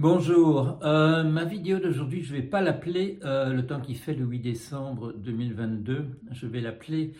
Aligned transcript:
Bonjour, 0.00 0.78
euh, 0.82 1.24
ma 1.24 1.44
vidéo 1.44 1.78
d'aujourd'hui, 1.78 2.22
je 2.22 2.34
ne 2.34 2.40
vais 2.40 2.46
pas 2.46 2.62
l'appeler 2.62 3.18
euh, 3.22 3.52
le 3.52 3.66
temps 3.66 3.82
qui 3.82 3.94
fait 3.94 4.14
le 4.14 4.24
8 4.24 4.38
décembre 4.38 5.12
2022, 5.12 6.06
je 6.30 6.46
vais 6.46 6.62
l'appeler 6.62 7.12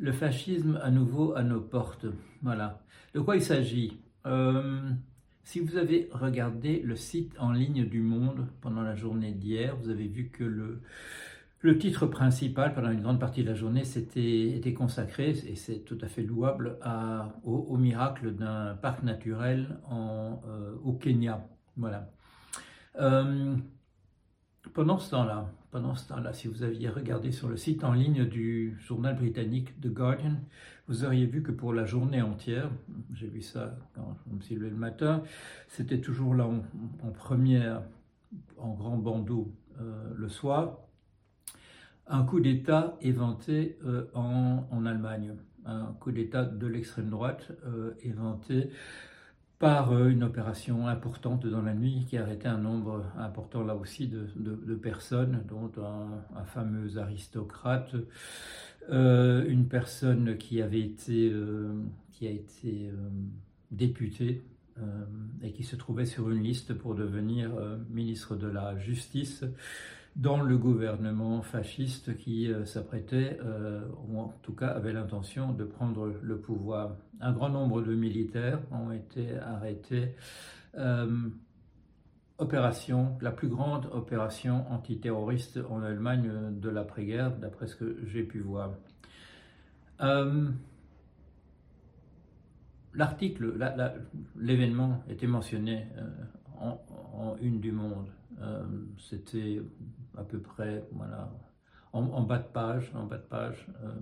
le 0.00 0.10
fascisme 0.10 0.80
à 0.82 0.90
nouveau 0.90 1.36
à 1.36 1.44
nos 1.44 1.60
portes. 1.60 2.06
Voilà. 2.42 2.82
De 3.14 3.20
quoi 3.20 3.36
il 3.36 3.40
s'agit? 3.40 4.00
Euh, 4.26 4.80
Si 5.44 5.60
vous 5.60 5.76
avez 5.76 6.08
regardé 6.10 6.82
le 6.84 6.96
site 6.96 7.36
en 7.38 7.52
ligne 7.52 7.84
du 7.84 8.00
Monde 8.00 8.48
pendant 8.62 8.82
la 8.82 8.96
journée 8.96 9.30
d'hier, 9.30 9.76
vous 9.76 9.88
avez 9.88 10.08
vu 10.08 10.30
que 10.30 10.42
le, 10.42 11.78
titre 11.78 12.06
principal 12.06 12.74
pendant 12.74 12.90
une 12.90 13.02
grande 13.02 13.20
partie 13.20 13.44
de 13.44 13.48
la 13.48 13.54
journée 13.54 13.84
était 14.16 14.74
consacré, 14.74 15.36
et 15.46 15.54
c'est 15.54 15.84
tout 15.84 15.98
à 16.00 16.08
fait 16.08 16.24
louable, 16.24 16.80
au, 17.44 17.76
miracle 17.76 18.32
d'un 18.32 18.74
parc 18.74 19.04
naturel 19.04 19.78
au 20.82 20.94
Kenya. 20.94 21.46
Voilà. 21.76 22.10
Euh, 22.96 23.56
pendant 24.72 24.98
ce 24.98 25.10
temps-là, 25.10 25.50
pendant 25.70 25.94
ce 25.94 26.08
temps-là, 26.08 26.32
si 26.32 26.48
vous 26.48 26.62
aviez 26.62 26.88
regardé 26.88 27.32
sur 27.32 27.48
le 27.48 27.56
site 27.56 27.84
en 27.84 27.92
ligne 27.92 28.24
du 28.24 28.76
journal 28.80 29.16
britannique 29.16 29.78
The 29.80 29.88
Guardian, 29.88 30.36
vous 30.88 31.04
auriez 31.04 31.26
vu 31.26 31.42
que 31.42 31.52
pour 31.52 31.72
la 31.72 31.84
journée 31.84 32.22
entière, 32.22 32.70
j'ai 33.12 33.26
vu 33.26 33.42
ça 33.42 33.76
quand 33.94 34.16
je 34.26 34.34
me 34.34 34.40
suis 34.40 34.54
levé 34.54 34.70
le 34.70 34.76
matin, 34.76 35.22
c'était 35.68 36.00
toujours 36.00 36.34
là 36.34 36.46
en, 36.46 37.10
première, 37.10 37.82
en 38.58 38.74
grand 38.74 38.96
bandeau 38.96 39.52
euh, 39.80 40.12
le 40.16 40.28
soir, 40.28 40.78
un 42.06 42.22
coup 42.24 42.40
d'État 42.40 42.96
éventé 43.00 43.78
euh, 43.84 44.06
en, 44.14 44.66
en, 44.70 44.86
Allemagne, 44.86 45.34
un 45.64 45.94
coup 45.98 46.12
d'État 46.12 46.44
de 46.44 46.66
l'extrême 46.66 47.10
droite 47.10 47.50
éventé 48.02 48.70
par 49.64 49.92
euh, 49.92 50.10
une 50.10 50.24
opération 50.24 50.88
importante 50.88 51.46
dans 51.46 51.62
la 51.62 51.72
nuit 51.72 52.04
qui 52.06 52.18
a 52.18 52.22
arrêté 52.22 52.48
un 52.48 52.58
nombre 52.58 53.02
important 53.16 53.64
là 53.64 53.74
aussi 53.74 54.08
de, 54.08 54.74
personnes, 54.74 55.42
dont 55.48 55.72
un, 55.82 56.44
fameux 56.44 56.98
aristocrate, 56.98 57.94
euh, 58.90 59.42
une 59.48 59.66
personne 59.66 60.36
qui 60.36 60.60
avait 60.60 60.82
été, 60.82 61.30
euh, 61.32 61.72
qui 62.12 62.26
a 62.26 62.30
été 62.30 62.90
députée 63.70 64.42
et 65.42 65.52
qui 65.52 65.62
se 65.62 65.76
trouvait 65.76 66.04
sur 66.04 66.28
une 66.30 66.42
liste 66.42 66.74
pour 66.74 66.94
devenir 66.94 67.50
ministre 67.88 68.36
de 68.36 68.48
la 68.48 68.76
Justice 68.76 69.44
dans 70.16 70.40
le 70.40 70.56
gouvernement 70.56 71.42
fasciste 71.42 72.16
qui 72.16 72.52
euh, 72.52 72.64
s'apprêtait, 72.64 73.38
euh, 73.42 73.82
ou 74.06 74.20
en 74.20 74.28
tout 74.42 74.54
cas 74.54 74.68
avait 74.68 74.92
l'intention 74.92 75.52
de 75.52 75.64
prendre 75.64 76.12
le 76.22 76.38
pouvoir. 76.38 76.96
Un 77.20 77.32
grand 77.32 77.48
nombre 77.48 77.82
de 77.82 77.94
militaires 77.94 78.60
ont 78.70 78.92
été 78.92 79.36
arrêtés. 79.38 80.14
Euh, 80.76 81.28
opération, 82.38 83.16
la 83.20 83.32
plus 83.32 83.48
grande 83.48 83.86
opération 83.92 84.70
antiterroriste 84.70 85.58
en 85.68 85.82
Allemagne 85.82 86.30
de 86.60 86.68
l'après-guerre, 86.68 87.36
d'après 87.36 87.66
ce 87.66 87.76
que 87.76 87.98
j'ai 88.06 88.22
pu 88.22 88.40
voir. 88.40 88.72
L'article, 92.92 93.56
l'événement 94.36 95.02
était 95.08 95.26
mentionné 95.26 95.86
en, 96.60 97.36
une 97.40 97.60
du 97.60 97.72
monde. 97.72 98.08
Euh, 98.42 98.62
c'était 98.98 99.62
à 100.16 100.24
peu 100.24 100.38
près 100.38 100.84
voilà, 100.92 101.30
en, 101.92 102.22
bas 102.22 102.38
de 102.38 102.48
page, 102.52 102.90
en 102.94 103.06
bas 103.06 103.18
de 103.18 103.22
page 103.22 103.66
euh, 103.84 103.92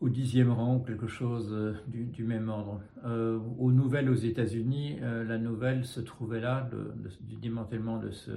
au 0.00 0.08
dixième 0.08 0.50
rang, 0.50 0.80
quelque 0.80 1.06
chose 1.06 1.48
euh, 1.52 1.74
du, 1.86 2.24
même 2.24 2.48
ordre. 2.48 2.80
aux 3.58 3.72
nouvelles 3.72 4.10
aux 4.10 4.14
États-Unis, 4.14 4.98
la 5.00 5.38
nouvelle 5.38 5.84
se 5.84 6.00
trouvait 6.00 6.40
là, 6.40 6.68
du 7.20 7.36
démantèlement 7.36 7.98
de, 7.98 8.10
ce, 8.10 8.32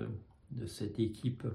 de 0.51 0.65
cette 0.65 0.99
équipe 0.99 1.45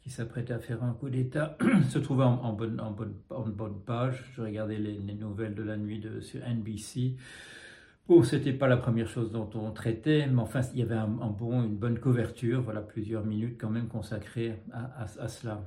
qui 0.00 0.10
s'apprêtait 0.10 0.54
à 0.54 0.58
faire 0.58 0.82
un 0.82 0.94
coup 0.94 1.10
d'État, 1.10 1.56
se 1.90 1.98
trouvait 1.98 2.24
en, 2.24 2.52
bonne, 2.54 2.80
en, 2.80 2.90
bonne, 2.90 3.14
en, 3.30 3.42
bonne, 3.42 3.80
page. 3.86 4.24
Je 4.34 4.42
regardais 4.42 4.78
les, 4.78 4.98
les, 4.98 5.14
nouvelles 5.14 5.54
de 5.54 5.62
la 5.62 5.76
nuit 5.76 6.00
de, 6.00 6.20
sur 6.20 6.40
NBC. 6.40 7.16
Bon, 8.08 8.24
c'était 8.24 8.52
pas 8.52 8.66
la 8.66 8.76
première 8.76 9.06
chose 9.06 9.30
dont 9.30 9.48
on 9.54 9.70
traitait, 9.70 10.26
mais 10.26 10.42
enfin, 10.42 10.60
il 10.74 10.80
y 10.80 10.82
avait 10.82 10.96
une 10.96 11.76
bonne 11.76 12.00
couverture, 12.00 12.60
voilà, 12.60 12.80
plusieurs 12.80 13.24
minutes 13.24 13.56
quand 13.60 13.70
même 13.70 13.86
consacrées 13.86 14.60
à, 14.72 15.28
cela. 15.28 15.62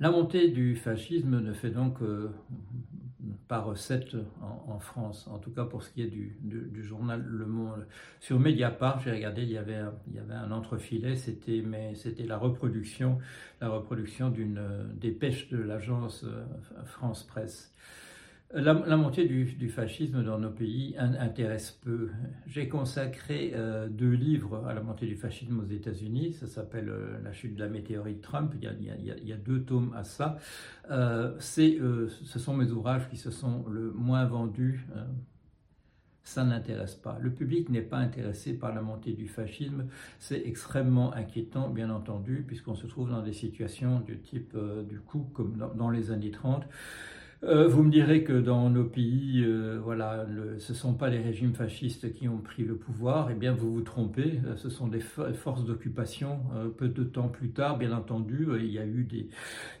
La 0.00 0.10
montée 0.10 0.48
du 0.48 0.74
fascisme 0.74 1.40
ne 1.40 1.52
fait 1.52 1.70
donc 1.70 2.00
euh, 2.00 2.30
pas 3.46 3.60
recette 3.60 4.16
en, 4.66 4.78
France, 4.78 5.28
en 5.28 5.38
tout 5.38 5.50
cas 5.50 5.64
pour 5.64 5.82
ce 5.82 5.90
qui 5.90 6.00
est 6.00 6.06
du, 6.06 6.82
journal 6.82 7.22
Le 7.22 7.44
Monde. 7.44 7.86
Sur 8.18 8.40
Mediapart, 8.40 9.00
j'ai 9.00 9.12
regardé, 9.12 9.42
il 9.42 9.50
y 9.50 9.58
avait, 9.58 9.82
un 10.30 10.50
entrefilet, 10.50 11.14
c'était, 11.14 11.62
la 12.26 12.38
reproduction, 12.38 13.18
d'une 14.30 14.60
dépêche 14.94 15.50
de 15.50 15.58
l'agence 15.58 16.24
euh, 16.24 16.44
France 16.84 17.22
Presse. 17.22 17.74
La, 18.54 18.74
montée 18.96 19.26
du, 19.26 19.68
fascisme 19.68 20.22
dans 20.22 20.38
nos 20.38 20.50
pays 20.50 20.94
intéresse 20.98 21.72
peu. 21.82 22.10
J'ai 22.46 22.68
consacré 22.68 23.52
euh, 23.54 23.88
deux 23.88 24.12
livres 24.12 24.64
à 24.68 24.72
la 24.72 24.82
montée 24.82 25.06
du 25.06 25.16
fascisme 25.16 25.58
aux 25.58 25.68
États-Unis. 25.68 26.32
Ça 26.32 26.46
s'appelle 26.46 26.88
euh, 26.88 27.18
La 27.24 27.32
chute 27.32 27.56
de 27.56 27.60
la 27.60 27.68
météorite 27.68 28.22
Trump. 28.22 28.54
Il 28.54 28.62
y 28.62 29.32
a, 29.32 29.36
deux 29.36 29.62
tomes 29.62 29.92
à 29.96 30.04
ça. 30.04 30.38
Euh, 30.90 31.34
ce 31.40 32.38
sont 32.38 32.54
mes 32.54 32.70
ouvrages 32.70 33.08
qui 33.10 33.16
se 33.16 33.32
sont 33.32 33.64
le 33.68 33.90
moins 33.90 34.24
vendus. 34.26 34.86
ça 36.22 36.44
n'intéresse 36.44 36.94
pas. 36.94 37.18
Le 37.20 37.32
public 37.32 37.68
n'est 37.68 37.82
pas 37.82 37.98
intéressé 37.98 38.54
par 38.54 38.72
la 38.72 38.80
montée 38.80 39.12
du 39.14 39.26
fascisme. 39.26 39.86
C'est 40.20 40.42
extrêmement 40.46 41.12
inquiétant, 41.12 41.68
bien 41.68 41.90
entendu, 41.90 42.44
puisqu'on 42.46 42.76
se 42.76 42.86
trouve 42.86 43.10
dans 43.10 43.22
des 43.22 43.32
situations 43.32 43.98
du 43.98 44.20
type, 44.20 44.56
du 44.88 45.00
coup, 45.00 45.28
comme 45.34 45.56
dans, 45.56 45.74
dans 45.74 45.90
les 45.90 46.12
années 46.12 46.30
30 46.30 46.64
euh, 47.44 47.68
vous 47.68 47.82
me 47.82 47.90
direz 47.90 48.24
que 48.24 48.32
dans 48.32 48.70
nos 48.70 48.84
pays, 48.84 49.44
euh, 49.44 49.78
voilà, 49.82 50.26
ce 50.58 50.72
ne 50.72 50.76
sont 50.76 50.94
pas 50.94 51.10
les 51.10 51.18
régimes 51.18 51.52
fascistes 51.52 52.14
qui 52.14 52.28
ont 52.28 52.38
pris 52.38 52.64
le 52.64 52.76
pouvoir. 52.76 53.28
Eh 53.30 53.34
bien, 53.34 53.52
vous 53.52 53.74
vous 53.74 53.82
trompez. 53.82 54.40
Euh, 54.46 54.56
ce 54.56 54.70
sont 54.70 54.88
des 54.88 55.00
forces 55.00 55.64
d'occupation. 55.64 56.40
peu 56.78 56.88
de 56.88 57.04
temps 57.04 57.28
plus 57.28 57.50
tard, 57.50 57.78
bien 57.78 57.92
entendu, 57.92 58.48
il 58.58 58.70
y 58.70 58.78
a 58.78 58.86
eu 58.86 59.04
des, 59.04 59.28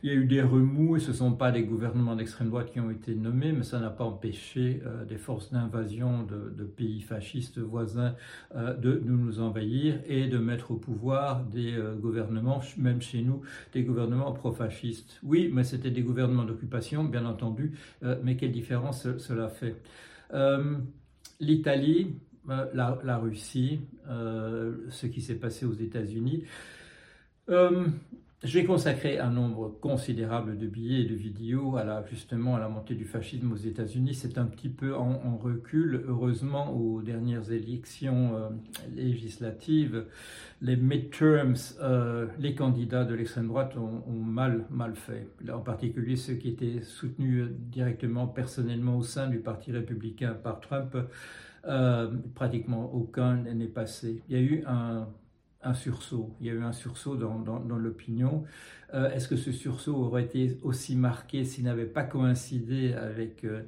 il 0.02 0.10
y 0.10 0.12
a 0.12 0.14
eu 0.14 0.26
des 0.26 0.42
remous. 0.42 0.96
Et 0.96 1.00
ce 1.00 1.10
ne 1.10 1.16
sont 1.16 1.32
pas 1.32 1.50
des 1.50 1.62
gouvernements 1.62 2.14
d'extrême 2.14 2.50
droite 2.50 2.70
qui 2.72 2.80
ont 2.80 2.90
été 2.90 3.14
nommés, 3.14 3.52
mais 3.52 3.62
ça 3.62 3.80
n'a 3.80 3.90
pas 3.90 4.04
empêché 4.04 4.82
des 5.08 5.16
forces 5.16 5.52
d'invasion 5.52 6.24
de, 6.24 6.64
pays 6.64 7.00
fascistes 7.00 7.58
voisins 7.58 8.14
de, 8.54 9.00
nous 9.04 9.40
envahir 9.40 10.00
et 10.06 10.26
de 10.26 10.38
mettre 10.38 10.72
au 10.72 10.76
pouvoir 10.76 11.44
des 11.44 11.74
gouvernements, 12.00 12.60
même 12.76 13.00
chez 13.00 13.22
nous, 13.22 13.40
des 13.72 13.82
gouvernements 13.82 14.32
pro-fascistes. 14.32 15.18
Oui, 15.22 15.50
mais 15.52 15.64
c'était 15.64 15.90
des 15.90 16.02
gouvernements 16.02 16.44
d'occupation, 16.44 17.04
bien 17.04 17.24
entendu 17.24 17.45
euh, 18.02 18.16
mais 18.22 18.36
quelle 18.36 18.52
différence 18.52 19.06
cela 19.18 19.48
fait 19.48 19.76
euh, 20.32 20.76
L'Italie, 21.40 22.16
euh, 22.48 22.66
la, 22.74 23.18
Russie, 23.18 23.80
ce 24.08 25.06
qui 25.06 25.20
s'est 25.20 25.34
passé 25.36 25.66
aux 25.66 25.74
États-Unis. 25.74 26.44
J'ai 28.44 28.66
consacré 28.66 29.18
un 29.18 29.30
nombre 29.30 29.78
considérable 29.80 30.58
de 30.58 30.66
billets 30.66 31.00
et 31.00 31.08
de 31.08 31.14
vidéos 31.14 31.78
à 31.78 31.84
la, 31.84 32.04
justement 32.04 32.54
à 32.56 32.60
la 32.60 32.68
montée 32.68 32.94
du 32.94 33.06
fascisme 33.06 33.50
aux 33.50 33.56
États-Unis. 33.56 34.14
C'est 34.14 34.36
un 34.36 34.44
petit 34.44 34.68
peu 34.68 34.94
en, 34.94 35.38
recul. 35.38 36.04
Heureusement, 36.06 36.70
aux 36.70 37.00
dernières 37.00 37.50
élections 37.50 38.36
euh, 38.36 38.50
législatives, 38.94 40.04
les 40.60 40.76
midterms, 40.76 41.56
euh, 41.80 42.26
les 42.38 42.54
candidats 42.54 43.04
de 43.04 43.14
l'extrême 43.14 43.48
droite 43.48 43.74
ont, 43.78 44.12
mal, 44.12 44.66
mal 44.68 44.96
fait. 44.96 45.28
En 45.50 45.60
particulier 45.60 46.16
ceux 46.16 46.34
qui 46.34 46.50
étaient 46.50 46.82
soutenus 46.82 47.48
directement, 47.72 48.26
personnellement 48.26 48.98
au 48.98 49.02
sein 49.02 49.28
du 49.28 49.38
Parti 49.38 49.72
républicain 49.72 50.34
par 50.34 50.60
Trump. 50.60 50.94
Euh, 51.64 52.12
pratiquement 52.34 52.94
aucun 52.94 53.36
n'est 53.36 53.66
passé. 53.66 54.22
Il 54.28 54.36
y 54.36 54.38
a 54.38 54.42
eu 54.42 54.62
un 54.66 55.08
Il 56.40 56.46
y 56.46 56.50
a 56.50 56.52
eu 56.52 56.62
un 56.62 56.72
sursaut 56.72 57.16
dans, 57.16 57.76
l'opinion. 57.76 58.44
Euh, 58.94 59.10
est-ce 59.10 59.28
que 59.28 59.36
ce 59.36 59.52
sursaut 59.52 59.96
aurait 59.96 60.22
été 60.22 60.58
aussi 60.62 60.94
marqué 60.94 61.44
s'il 61.44 61.64
n'avait 61.64 61.86
pas 61.86 62.04
coïncidé 62.04 62.94
avec, 62.94 63.44
euh, 63.44 63.62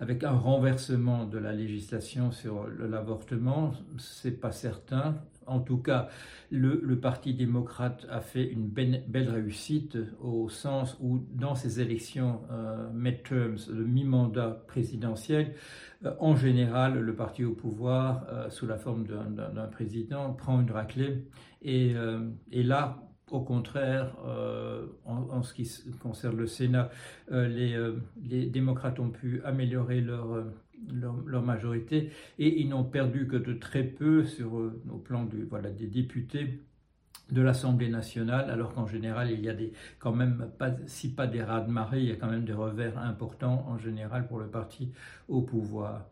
avec 0.00 0.24
un 0.24 0.32
renversement 0.32 1.24
de 1.24 1.38
la 1.38 1.52
législation 1.52 2.32
sur 2.32 2.66
l'avortement? 2.68 3.72
C'est 3.98 4.40
pas 4.40 4.52
certain. 4.52 5.16
En 5.46 5.60
tout 5.60 5.78
cas, 5.78 6.08
le, 6.50 6.98
Parti 7.00 7.34
démocrate 7.34 8.06
a 8.10 8.20
fait 8.20 8.44
une 8.44 8.68
belle, 8.68 9.28
réussite 9.30 9.96
au 10.20 10.48
sens 10.48 10.96
où, 11.00 11.24
dans 11.32 11.54
ces 11.54 11.80
élections 11.80 12.40
euh, 12.50 12.90
midterms, 12.92 13.56
le 13.70 13.84
mi-mandat 13.84 14.62
présidentiel, 14.66 15.54
euh, 16.04 16.14
en 16.20 16.36
général, 16.36 16.98
le 16.98 17.14
parti 17.14 17.44
au 17.44 17.52
pouvoir, 17.52 18.26
euh, 18.32 18.50
sous 18.50 18.66
la 18.66 18.76
forme 18.76 19.06
d'un 19.06 19.66
président, 19.66 20.32
prend 20.32 20.60
une 20.60 20.70
raclée. 20.70 21.24
Et, 21.62 21.94
et 22.52 22.62
là, 22.62 23.02
au 23.32 23.40
contraire, 23.40 24.14
en, 25.04 25.42
ce 25.42 25.52
qui 25.52 25.68
concerne 26.00 26.36
le 26.36 26.46
Sénat, 26.46 26.90
les, 27.30 28.46
démocrates 28.46 29.00
ont 29.00 29.10
pu 29.10 29.42
améliorer 29.44 30.00
leur, 30.00 30.44
leur, 30.92 31.42
majorité 31.42 32.10
et 32.38 32.60
ils 32.60 32.68
n'ont 32.68 32.84
perdu 32.84 33.26
que 33.26 33.36
de 33.36 33.52
très 33.54 33.84
peu 33.84 34.24
sur 34.24 34.58
euh, 34.58 34.80
au 34.90 34.98
plan 34.98 35.24
du, 35.24 35.44
voilà, 35.44 35.70
des 35.70 35.86
députés 35.86 36.60
de 37.30 37.42
l'Assemblée 37.42 37.88
nationale, 37.88 38.50
alors 38.50 38.72
qu'en 38.72 38.86
général, 38.86 39.30
il 39.32 39.40
y 39.40 39.48
a 39.48 39.54
des, 39.54 39.72
quand 39.98 40.12
même, 40.12 40.48
pas, 40.58 40.70
si 40.86 41.12
pas 41.12 41.26
des 41.26 41.42
raz 41.42 41.62
de 41.62 41.70
marée, 41.70 42.00
il 42.00 42.08
y 42.08 42.12
a 42.12 42.16
quand 42.16 42.30
même 42.30 42.44
des 42.44 42.52
revers 42.52 42.98
importants 42.98 43.66
en 43.68 43.78
général 43.78 44.28
pour 44.28 44.38
le 44.38 44.46
parti 44.46 44.92
au 45.28 45.42
pouvoir. 45.42 46.08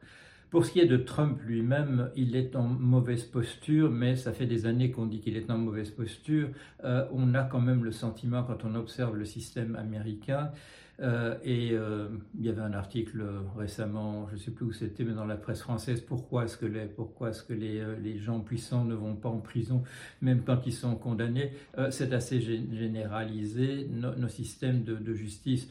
Pour 0.50 0.64
ce 0.64 0.70
qui 0.70 0.81
est 0.81 0.87
de 0.87 0.96
Trump 0.96 1.40
lui-même, 1.44 2.10
il 2.14 2.37
est 2.37 2.55
en 2.55 2.62
mauvaise 2.62 3.25
posture, 3.25 3.90
mais 3.90 4.14
ça 4.14 4.32
fait 4.32 4.46
des 4.46 4.67
années 4.67 4.93
qu'on 4.93 5.06
dit 5.06 5.20
qu'il 5.20 5.37
est 5.37 5.50
en 5.50 5.58
mauvaise 5.58 5.90
posture. 5.90 6.49
Euh, 6.84 7.05
on 7.12 7.34
a 7.34 7.43
quand 7.43 7.60
même 7.60 7.82
le 7.82 7.90
sentiment, 7.90 8.44
quand 8.44 8.64
on 8.64 8.76
observe 8.76 9.17
le 9.17 9.25
système 9.25 9.75
américain, 9.75 10.52
euh, 11.00 11.37
et 11.43 11.70
euh, 11.73 12.08
il 12.38 12.44
y 12.44 12.49
avait 12.49 12.61
un 12.61 12.73
article 12.73 13.25
récemment, 13.56 14.29
je 14.29 14.35
ne 14.35 14.38
sais 14.38 14.50
plus 14.50 14.67
où 14.67 14.73
c'était, 14.73 15.05
mais 15.05 15.12
dans 15.12 15.26
la 15.26 15.37
presse 15.37 15.61
française, 15.61 16.00
pourquoi 16.00 16.44
est-ce 16.44 16.56
que, 16.56 16.67
les, 16.67 16.87
pourquoi 16.87 17.31
est-ce 17.31 17.43
que 17.43 17.52
les, 17.52 17.82
les, 18.02 18.19
gens 18.19 18.41
puissants 18.41 18.85
ne 18.85 18.94
vont 18.94 19.17
pas 19.17 19.29
en 19.29 19.38
prison, 19.38 19.82
même 20.23 20.43
quand 20.44 20.67
ils 20.67 20.73
sont 20.73 20.94
condamnés? 20.94 21.52
C'est 21.91 22.12
assez 22.12 22.41
généralisé, 22.41 23.88
nos, 23.91 24.29
systèmes 24.29 24.85
de, 24.85 24.94
de 24.94 25.14
justice 25.14 25.69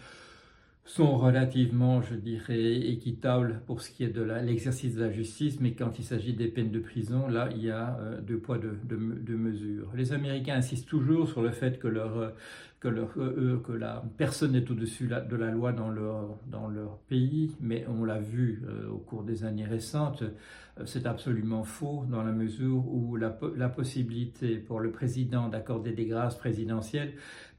sont 0.86 1.18
relativement, 1.18 2.02
je 2.02 2.16
dirais, 2.16 2.76
équitables 2.76 3.62
pour 3.66 3.82
ce 3.82 3.90
qui 3.90 4.04
est 4.04 4.10
de 4.10 4.22
l'exercice 4.22 4.96
de 4.96 5.02
la 5.02 5.12
justice, 5.12 5.60
mais 5.62 5.74
quand 5.74 5.98
il 5.98 6.04
s'agit 6.04 6.34
des 6.34 6.48
peines 6.48 6.72
de 6.72 6.80
prison, 6.80 7.28
là, 7.28 7.50
il 7.56 7.64
y 7.64 7.72
a 7.72 7.98
euh, 8.00 8.22
deux 8.22 8.38
poids, 8.38 8.58
deux, 8.58 8.78
de 8.84 9.36
mesures. 9.36 9.90
Les 9.96 10.12
Américains 10.12 10.56
insistent 10.56 10.90
toujours 10.90 11.30
sur 11.30 11.42
le 11.42 11.52
fait 11.52 11.80
que, 11.80 11.88
leur, 11.88 12.34
que, 12.82 12.90
leur, 12.90 13.14
que 13.14 13.72
la 13.72 14.04
personne 14.18 14.52
n'est 14.52 14.70
au-dessus 14.70 15.08
de 15.08 15.36
la 15.38 15.52
loi 15.52 15.72
dans 15.72 15.90
leur, 15.90 16.38
dans 16.48 16.68
leur 16.68 16.98
pays, 17.08 17.56
mais 17.62 17.86
on 17.88 18.04
l'a 18.04 18.20
vu 18.20 18.62
euh, 18.66 18.90
au 18.90 18.98
cours 18.98 19.24
des 19.24 19.46
années 19.46 19.66
récentes, 19.66 20.22
euh, 20.22 20.84
c'est 20.86 21.06
absolument 21.06 21.64
faux 21.64 22.04
dans 22.10 22.24
la 22.24 22.34
mesure 22.34 22.84
où 22.88 23.16
la 23.16 23.70
possibilité 23.70 24.58
pour 24.58 24.82
le 24.82 24.92
président 24.92 25.48
d'accorder 25.48 25.94
des 25.94 26.06
grâces 26.06 26.38
présidentielles 26.38 27.14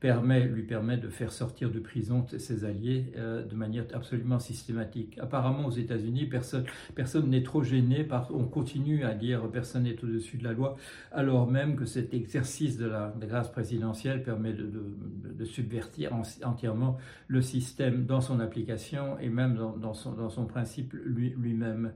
permet, 0.05 0.45
lui 0.45 0.65
permet 0.65 0.99
de 0.99 1.09
faire 1.09 1.33
sortir 1.33 1.71
de 1.71 1.79
prison 1.79 2.27
ses 2.37 2.67
alliés 2.67 3.07
euh, 3.17 3.43
de 3.43 3.55
manière 3.55 3.87
absolument 3.95 4.39
systématique. 4.39 5.17
Apparemment, 5.19 5.65
aux 5.65 5.71
États-Unis, 5.71 6.27
personne 6.27 6.67
personne 6.95 7.31
n'est 7.31 7.43
trop 7.43 7.63
gêné 7.63 8.05
par. 8.05 8.29
On 8.31 8.45
continue 8.45 9.07
à 9.07 9.15
dire 9.15 9.51
personne 9.51 9.85
n'est 9.85 10.05
au-dessus 10.05 10.37
de 10.37 10.45
la 10.45 10.53
loi, 10.53 10.77
alors 11.11 11.51
même 11.51 11.75
que 11.75 11.87
cet 11.87 12.13
exercice 12.13 12.77
de 12.77 12.85
la 12.85 13.15
grâce 13.19 13.51
présidentielle 13.51 14.23
permet 14.23 14.53
de, 14.53 14.71
de, 14.71 15.45
subvertir 15.47 16.15
entièrement 16.43 16.99
le 17.27 17.41
système 17.41 18.05
dans 18.05 18.21
son 18.21 18.41
application 18.41 19.19
et 19.21 19.31
même 19.31 19.55
dans, 19.55 19.95
son, 19.95 20.13
dans 20.13 20.29
son, 20.29 20.45
principe 20.45 20.93
lui-même. 20.93 21.93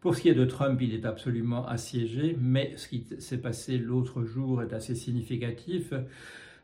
pour 0.00 0.16
ce 0.16 0.22
qui 0.22 0.30
est 0.30 0.34
de 0.34 0.46
Trump, 0.46 0.80
il 0.80 0.94
est 0.94 1.04
absolument 1.04 1.66
assiégé, 1.66 2.34
mais 2.40 2.72
ce 2.76 2.88
qui 2.88 3.04
s'est 3.18 3.42
passé 3.42 3.76
l'autre 3.76 4.24
jour 4.24 4.62
est 4.62 4.72
assez 4.72 4.94
significatif. 4.94 5.92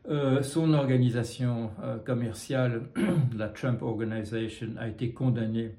Euh, 0.07 0.41
son 0.41 0.73
organisation 0.73 1.71
euh, 1.83 1.97
commerciale, 1.97 2.83
la 3.37 3.49
Trump 3.49 3.81
Organization, 3.81 4.69
a 4.79 4.87
été 4.87 5.11
condamnée 5.11 5.75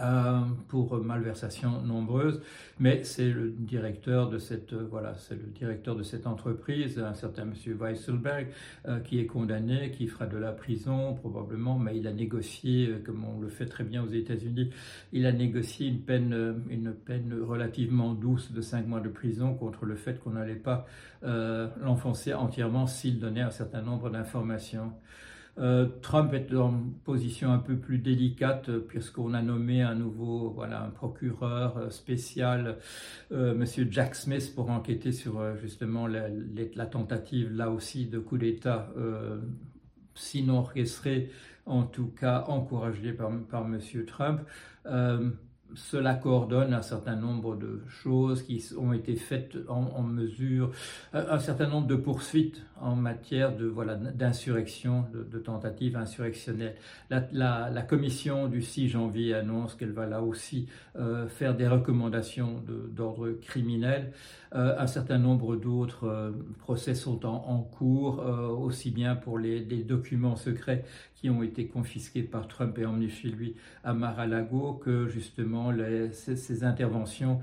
euh, 0.00 0.40
pour 0.68 0.98
malversations 1.02 1.80
nombreuses, 1.80 2.42
mais 2.78 3.04
c'est 3.04 3.30
le 3.30 3.50
directeur 3.50 4.28
de 4.28 4.38
cette 4.38 4.72
euh, 4.72 4.86
voilà, 4.88 5.14
c'est 5.16 5.34
le 5.34 5.46
directeur 5.46 5.96
de 5.96 6.02
cette 6.02 6.26
entreprise, 6.26 6.98
un 6.98 7.14
certain 7.14 7.46
monsieur 7.46 7.74
Weisselberg, 7.74 8.48
euh, 8.86 9.00
qui 9.00 9.18
est 9.18 9.26
condamné, 9.26 9.90
qui 9.90 10.06
fera 10.06 10.26
de 10.26 10.36
la 10.36 10.52
prison 10.52 11.14
probablement, 11.14 11.78
mais 11.78 11.96
il 11.96 12.06
a 12.06 12.12
négocié, 12.12 12.96
comme 13.04 13.24
on 13.24 13.40
le 13.40 13.48
fait 13.48 13.66
très 13.66 13.82
bien 13.82 14.02
aux 14.02 14.10
États-Unis, 14.10 14.70
il 15.12 15.26
a 15.26 15.32
négocié 15.32 15.88
une 15.88 16.00
peine 16.00 16.62
une 16.68 16.92
peine 16.92 17.34
relativement 17.40 18.14
douce 18.14 18.52
de 18.52 18.60
cinq 18.60 18.86
mois 18.86 19.00
de 19.00 19.08
prison 19.08 19.54
contre 19.54 19.84
le 19.84 19.96
fait 19.96 20.20
qu'on 20.20 20.30
n'allait 20.30 20.54
pas 20.54 20.86
l'enfoncer 21.22 22.34
entièrement 22.34 22.86
s'il 22.86 23.18
donnait 23.18 23.40
un 23.42 23.50
certain 23.50 23.82
nombre 23.82 24.10
d'informations. 24.10 24.92
Euh, 25.58 25.86
Trump 26.02 26.32
est 26.34 26.52
dans 26.52 26.70
une 26.70 26.92
position 27.04 27.52
un 27.52 27.58
peu 27.58 27.76
plus 27.76 27.98
délicate 27.98 28.68
euh, 28.68 28.78
puisqu'on 28.78 29.34
a 29.34 29.42
nommé 29.42 29.82
un 29.82 29.94
nouveau, 29.94 30.50
voilà, 30.50 30.84
un 30.84 30.90
procureur 30.90 31.76
euh, 31.78 31.90
spécial, 31.90 32.78
euh, 33.32 33.54
Monsieur 33.54 33.88
Jack 33.90 34.14
Smith, 34.14 34.52
pour 34.54 34.70
enquêter 34.70 35.10
sur 35.10 35.56
justement 35.56 36.06
la, 36.06 36.86
tentative 36.86 37.52
là 37.52 37.70
aussi 37.70 38.06
de 38.06 38.18
coup 38.18 38.38
d'État, 38.38 38.92
sinon 40.14 40.58
orchestré, 40.58 41.30
en 41.66 41.82
tout 41.82 42.08
cas 42.08 42.44
encouragé 42.48 43.12
par, 43.12 43.30
par 43.50 43.66
Monsieur 43.66 44.06
Trump 44.06 44.40
cela 45.74 46.14
coordonne 46.14 46.72
un 46.72 46.82
certain 46.82 47.16
nombre 47.16 47.56
de 47.56 47.82
choses 47.88 48.42
qui 48.42 48.64
ont 48.78 48.92
été 48.92 49.16
faites 49.16 49.56
en, 49.68 50.02
mesure, 50.02 50.70
un 51.12 51.38
certain 51.38 51.66
nombre 51.66 51.86
de 51.86 51.96
poursuites 51.96 52.62
en 52.80 52.96
matière 52.96 53.56
de 53.56 53.66
voilà 53.66 53.94
d'insurrection, 53.96 55.04
de, 55.12 55.38
tentatives 55.38 55.96
insurrectionnelles. 55.96 56.76
La, 57.10 57.82
commission 57.88 58.48
du 58.48 58.62
6 58.62 58.88
janvier 58.88 59.34
annonce 59.34 59.74
qu'elle 59.74 59.92
va 59.92 60.06
là 60.06 60.22
aussi 60.22 60.68
euh, 60.96 61.28
faire 61.28 61.56
des 61.56 61.66
recommandations 61.66 62.62
d'ordre 62.90 63.30
criminel. 63.40 64.12
Euh, 64.54 64.78
un 64.78 64.86
certain 64.86 65.18
nombre 65.18 65.56
d'autres 65.56 66.04
euh, 66.04 66.30
procès 66.58 66.94
sont 66.94 67.26
en, 67.26 67.60
cours, 67.62 68.18
aussi 68.18 68.90
bien 68.90 69.14
pour 69.14 69.38
les, 69.38 69.60
documents 69.60 70.36
secrets 70.36 70.84
qui 71.14 71.30
ont 71.30 71.42
été 71.42 71.66
confisqués 71.66 72.22
par 72.22 72.46
Trump 72.46 72.78
et 72.78 72.86
emmenés 72.86 73.08
chez 73.08 73.28
lui 73.28 73.56
à 73.84 73.92
Mar-a-Lago 73.92 74.74
que 74.74 75.08
justement 75.08 75.57
ces, 76.12 76.64
interventions 76.64 77.40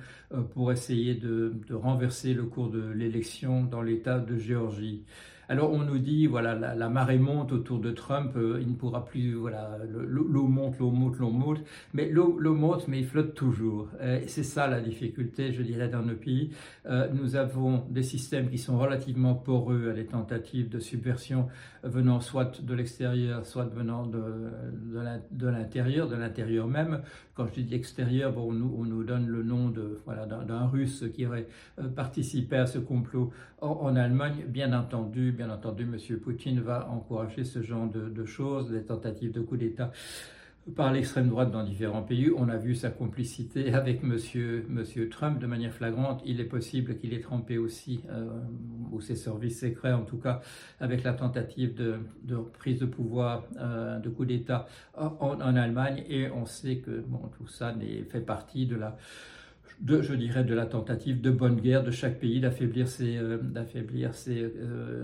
pour 0.53 0.71
essayer 0.71 1.15
de 1.15 1.53
renverser 1.73 2.33
le 2.33 2.43
cours 2.43 2.69
de 2.69 2.91
l'élection 2.91 3.63
dans 3.63 3.81
l'État 3.81 4.19
de 4.19 4.37
Géorgie. 4.37 5.03
Alors 5.49 5.71
on 5.71 5.79
nous 5.79 5.99
dit, 5.99 6.27
voilà, 6.27 6.55
la, 6.55 6.89
marée 6.89 7.17
monte 7.17 7.51
autour 7.51 7.79
de 7.79 7.91
Trump, 7.91 8.33
euh, 8.35 8.59
il 8.61 8.69
ne 8.69 8.75
pourra 8.75 9.05
plus, 9.05 9.33
voilà, 9.33 9.77
l'eau 9.89 10.47
monte, 10.47 10.79
l'eau 10.79 10.91
monte, 10.91 11.17
l'eau 11.17 11.29
monte, 11.29 11.59
mais 11.93 12.09
l'eau 12.09 12.55
monte, 12.55 12.87
mais 12.87 12.99
il 12.99 13.05
flotte 13.05 13.33
toujours. 13.33 13.89
c'est 14.27 14.43
ça 14.43 14.67
la 14.67 14.81
difficulté, 14.81 15.51
je 15.51 15.61
dirais, 15.61 15.89
dans 15.89 16.01
nos 16.01 16.15
pays. 16.15 16.51
Euh, 16.87 17.07
nous 17.13 17.35
avons 17.35 17.83
des 17.89 18.03
systèmes 18.03 18.49
qui 18.49 18.57
sont 18.57 18.77
relativement 18.77 19.33
poreux 19.35 19.89
à 19.89 19.93
des 19.93 20.05
tentatives 20.05 20.69
de 20.69 20.79
subversion 20.79 21.47
venant 21.83 22.19
soit 22.19 22.61
de 22.61 22.73
l'extérieur, 22.73 23.45
soit 23.45 23.65
venant 23.65 24.05
de, 24.05 24.23
de 25.31 25.47
l'intérieur, 25.47 26.07
de 26.07 26.15
l'intérieur 26.15 26.67
même. 26.67 27.01
Quand 27.35 27.47
je 27.47 27.61
dis 27.61 27.75
extérieur, 27.75 28.31
bon, 28.31 28.49
on, 28.49 28.53
nous, 28.53 28.75
on 28.77 28.85
nous 28.85 29.03
donne 29.03 29.27
le 29.27 29.43
nom 29.43 29.69
de 29.69 29.99
voilà 30.05 30.25
d'un 30.25 30.67
Russe 30.67 31.03
qui 31.13 31.25
aurait 31.25 31.47
euh, 31.79 31.87
participé 31.89 32.57
à 32.57 32.65
ce 32.65 32.79
complot 32.79 33.31
en, 33.61 33.95
Allemagne. 33.95 34.45
Bien 34.47 34.73
entendu, 34.73 35.31
bien 35.35 35.49
entendu, 35.49 35.83
M. 35.83 36.19
Poutine 36.19 36.61
va 36.61 36.89
encourager 36.89 37.43
ce 37.43 37.61
genre 37.61 37.87
de, 37.87 38.25
choses, 38.25 38.71
des 38.71 38.83
tentatives 38.83 39.31
de 39.31 39.41
coup 39.41 39.57
d'État 39.57 39.91
par 40.75 40.91
l'extrême 40.91 41.29
droite 41.29 41.51
dans 41.51 41.63
différents 41.63 42.01
pays. 42.01 42.31
On 42.35 42.49
a 42.49 42.57
vu 42.57 42.73
sa 42.73 42.89
complicité 42.89 43.71
avec 43.73 44.01
Monsieur 44.01 45.09
Trump 45.11 45.39
de 45.39 45.45
manière 45.45 45.71
flagrante. 45.71 46.23
Il 46.25 46.39
est 46.39 46.45
possible 46.45 46.97
qu'il 46.97 47.13
ait 47.13 47.19
trempé 47.19 47.59
aussi, 47.59 48.01
euh, 48.09 48.25
ou 48.91 48.99
ses 48.99 49.15
services 49.15 49.59
secrets 49.59 49.93
en 49.93 50.05
tout 50.05 50.17
cas, 50.17 50.41
avec 50.79 51.03
la 51.03 51.13
tentative 51.13 51.75
de, 51.75 51.99
prise 52.53 52.79
de 52.79 52.87
pouvoir, 52.87 53.43
euh, 53.59 53.99
de 53.99 54.09
coup 54.09 54.25
d'État 54.25 54.67
en, 54.95 55.39
Allemagne. 55.39 56.03
Et 56.09 56.31
on 56.31 56.45
sait 56.45 56.77
que 56.77 57.03
tout 57.37 57.47
ça 57.47 57.75
fait 58.09 58.21
partie 58.21 58.65
de 58.65 58.75
la 58.75 58.97
de, 59.81 60.01
je 60.01 60.13
dirais, 60.13 60.43
de 60.43 60.53
la 60.53 60.65
tentative 60.65 61.21
de 61.21 61.31
bonne 61.31 61.59
guerre 61.59 61.83
de 61.83 61.91
chaque 61.91 62.19
pays 62.19 62.39
d'affaiblir 62.39 62.87
ses, 62.87 63.17
euh, 63.17 63.37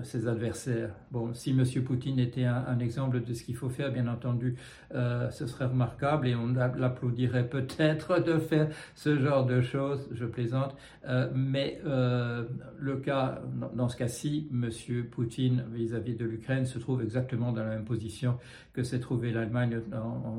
ses, 0.04 0.26
euh, 0.26 0.32
adversaires. 0.32 0.90
Bon, 1.12 1.34
si 1.34 1.52
M. 1.52 1.64
Poutine 1.84 2.20
était 2.20 2.46
un, 2.46 2.80
exemple 2.80 3.22
de 3.22 3.34
ce 3.34 3.44
qu'il 3.44 3.56
faut 3.56 3.70
faire, 3.70 3.92
bien 3.92 4.08
entendu, 4.08 4.56
euh, 4.96 5.30
ce 5.30 5.46
serait 5.46 5.66
remarquable 5.66 6.28
et 6.28 6.36
on 6.36 6.54
l'applaudirait 6.54 7.48
peut-être 7.48 8.24
de 8.24 8.38
faire 8.38 8.70
ce 8.96 9.18
genre 9.20 9.46
de 9.46 9.62
choses, 9.62 10.08
je 10.14 10.26
plaisante, 10.26 10.76
mais 11.36 11.80
le 11.84 12.96
cas, 13.04 13.42
dans 13.76 13.90
ce 13.90 13.98
cas-ci, 13.98 14.48
M. 14.52 14.70
Poutine 15.12 15.64
vis-à-vis 15.74 16.16
de 16.16 16.26
l'Ukraine 16.26 16.66
se 16.66 16.80
trouve 16.80 17.02
exactement 17.02 17.52
dans 17.52 17.64
la 17.64 17.70
même 17.70 17.86
position 17.86 18.38
que 18.74 18.84
s'est 18.84 19.00
trouvée 19.00 19.32
l'Allemagne 19.32 19.80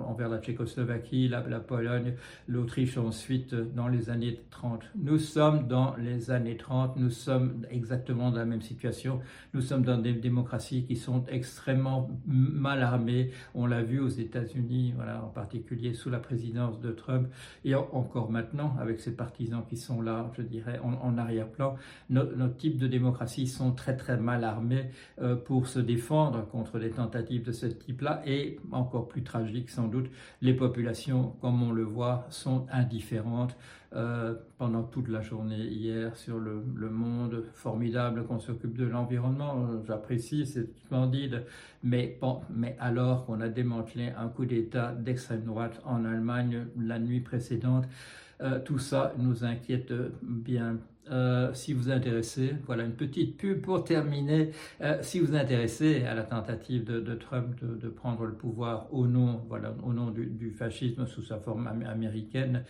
envers 0.07 0.29
la 0.29 0.39
Tchécoslovaquie, 0.39 1.29
la, 1.29 1.45
la 1.49 1.61
Pologne, 1.61 2.15
l'Autriche 2.49 2.97
ensuite 2.97 3.55
dans 3.55 3.89
les 3.89 4.11
années 4.11 4.22
années 4.23 4.41
30. 4.51 4.83
Nous 4.95 5.19
sommes 5.19 5.67
dans 5.67 5.97
les 5.97 6.31
années 6.31 6.57
30, 6.57 6.97
nous 6.97 7.11
sommes 7.11 7.67
exactement 7.71 8.31
dans 8.31 8.39
la 8.39 8.45
même 8.45 8.63
situation. 8.63 9.21
Nous 9.53 9.61
sommes 9.61 9.83
dans 9.83 9.99
des 9.99 10.13
démocraties 10.13 10.85
qui 10.85 10.97
sont 10.97 11.25
extrêmement 11.29 12.09
mal 12.27 12.83
armées. 12.83 13.33
On 13.55 13.67
l'a 13.67 13.83
vu 13.83 13.99
aux 13.99 14.09
États-Unis, 14.09 14.93
voilà, 14.95 15.25
en 15.25 15.29
particulier 15.29 15.95
sous 15.95 16.11
la 16.11 16.21
présidence 16.21 16.81
de 16.81 16.93
Trump, 16.93 17.29
et 17.65 17.75
encore 17.75 18.31
maintenant 18.31 18.77
avec 18.81 19.01
ces 19.01 19.17
partisans 19.17 19.65
qui 19.69 19.77
sont 19.77 20.01
là, 20.01 20.31
je 20.37 20.43
dirais, 20.43 20.79
en, 20.83 21.19
arrière-plan. 21.19 21.75
Nos, 22.09 22.25
nos, 22.37 22.49
types 22.49 22.79
de 22.79 22.87
démocraties 22.87 23.49
sont 23.49 23.73
très 23.73 23.97
très 23.97 24.17
mal 24.17 24.45
armés 24.45 24.91
euh, 25.21 25.35
pour 25.35 25.67
se 25.67 25.79
défendre 25.81 26.47
contre 26.47 26.79
des 26.79 26.91
tentatives 26.91 27.45
de 27.45 27.53
ce 27.53 27.67
type-là, 27.67 28.23
et 28.25 28.61
encore 28.71 29.09
plus 29.09 29.23
tragique 29.23 29.69
sans 29.71 29.89
doute, 29.89 30.07
les 30.41 30.55
populations, 30.55 31.35
comme 31.41 31.63
on 31.63 31.73
le 31.73 31.83
voit, 31.83 32.27
sont 32.31 32.67
indifférentes 32.71 33.57
euh, 33.95 34.12
pendant 34.59 34.83
toute 34.83 35.09
la 35.09 35.21
journée 35.21 35.65
hier 35.67 36.17
sur 36.17 36.39
le, 36.39 36.63
monde 36.91 37.45
formidable 37.55 38.25
qu'on 38.27 38.39
s'occupe 38.39 38.77
de 38.77 38.85
l'environnement. 38.85 39.83
J'apprécie, 39.87 40.47
c'est 40.47 40.69
splendide, 40.85 41.45
mais, 41.83 42.19
mais 42.51 42.77
alors 42.79 43.27
qu'on 43.27 43.41
a 43.41 43.49
démantelé 43.49 44.13
un 44.17 44.29
coup 44.29 44.45
d'État 44.45 44.93
d'extrême 44.93 45.45
droite 45.45 45.81
en 45.85 46.05
Allemagne 46.05 46.67
la 46.79 46.99
nuit 46.99 47.21
précédente, 47.21 47.85
euh, 48.41 48.59
tout 48.59 48.79
ça 48.79 49.15
nous 49.19 49.45
inquiète 49.45 49.93
bien. 50.23 50.79
Euh, 51.13 51.53
si 51.53 51.73
vous 51.73 51.91
intéressez, 51.91 52.55
voilà 52.67 52.85
une 52.85 52.95
petite 52.95 53.37
pub 53.37 53.61
pour 53.61 53.85
terminer. 53.85 54.51
Euh, 54.81 54.99
si 55.03 55.21
vous 55.21 55.35
intéressez 55.37 56.05
à 56.05 56.15
la 56.15 56.23
tentative 56.23 56.85
de, 56.85 57.15
Trump 57.15 57.55
de, 57.63 57.89
prendre 57.89 58.25
le 58.25 58.33
pouvoir 58.33 58.89
au 58.93 59.07
nom, 59.07 59.43
voilà, 59.49 59.75
au 59.85 59.93
nom 59.93 60.11
du, 60.11 60.51
fascisme 60.51 61.07
sous 61.07 61.23
sa 61.23 61.39
forme 61.39 61.67
américaine, 61.67 62.65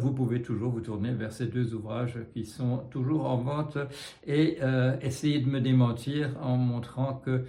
vous 0.00 0.12
pouvez 0.12 0.42
toujours 0.42 0.70
vous 0.70 0.80
tourner 0.80 1.12
vers 1.12 1.32
ces 1.32 1.46
deux 1.46 1.74
ouvrages 1.74 2.18
qui 2.32 2.44
sont 2.44 2.78
toujours 2.90 3.26
en 3.26 3.38
vente 3.38 3.78
et 4.26 4.58
essayer 5.00 5.40
de 5.40 5.48
me 5.48 5.60
démentir 5.60 6.36
en 6.42 6.56
montrant 6.56 7.14
que 7.14 7.44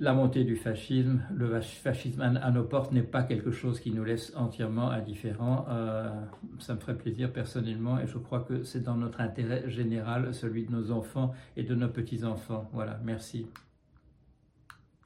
la 0.00 0.12
montée 0.12 0.44
du 0.44 0.56
fascisme, 0.56 1.22
le 1.32 1.60
fascisme 1.60 2.20
à 2.20 2.50
nos 2.50 2.64
portes 2.64 2.92
n'est 2.92 3.02
pas 3.02 3.22
quelque 3.22 3.52
chose 3.52 3.78
qui 3.78 3.92
nous 3.92 4.04
laisse 4.04 4.32
entièrement 4.34 4.90
indifférents. 4.90 5.66
Euh, 5.68 6.10
ça 6.58 6.74
me 6.74 6.80
ferait 6.80 6.96
plaisir 6.96 7.32
personnellement 7.32 8.00
et 8.00 8.06
je 8.06 8.18
crois 8.18 8.40
que 8.40 8.64
c'est 8.64 8.82
dans 8.82 8.96
notre 8.96 9.20
intérêt 9.20 9.68
général, 9.70 10.34
celui 10.34 10.64
de 10.64 10.72
nos 10.72 10.90
enfants 10.90 11.32
et 11.56 11.62
de 11.62 11.74
nos 11.74 11.88
petits-enfants. 11.88 12.68
Voilà, 12.72 12.98
merci. 13.04 13.46